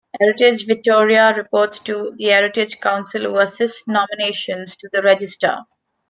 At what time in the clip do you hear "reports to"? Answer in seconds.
1.37-2.15